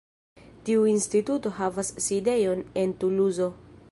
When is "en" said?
2.85-2.99